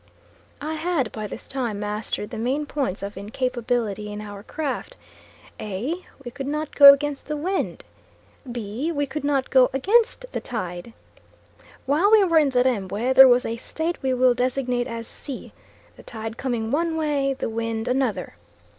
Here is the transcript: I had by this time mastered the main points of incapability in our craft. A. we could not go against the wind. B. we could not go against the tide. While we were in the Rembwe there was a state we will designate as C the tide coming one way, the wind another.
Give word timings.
I 0.61 0.73
had 0.73 1.11
by 1.11 1.27
this 1.27 1.47
time 1.47 1.79
mastered 1.79 2.31
the 2.31 2.39
main 2.39 2.65
points 2.65 3.03
of 3.03 3.15
incapability 3.17 4.11
in 4.11 4.19
our 4.19 4.41
craft. 4.41 4.95
A. 5.59 6.03
we 6.25 6.31
could 6.31 6.47
not 6.47 6.73
go 6.73 6.91
against 6.91 7.27
the 7.27 7.37
wind. 7.37 7.83
B. 8.51 8.91
we 8.91 9.05
could 9.05 9.23
not 9.23 9.51
go 9.51 9.69
against 9.73 10.25
the 10.31 10.39
tide. 10.41 10.93
While 11.85 12.09
we 12.09 12.23
were 12.23 12.39
in 12.39 12.49
the 12.49 12.63
Rembwe 12.63 13.13
there 13.13 13.27
was 13.27 13.45
a 13.45 13.57
state 13.57 14.01
we 14.01 14.11
will 14.15 14.33
designate 14.33 14.87
as 14.87 15.05
C 15.05 15.53
the 15.95 16.01
tide 16.01 16.35
coming 16.35 16.71
one 16.71 16.97
way, 16.97 17.35
the 17.35 17.47
wind 17.47 17.87
another. 17.87 18.33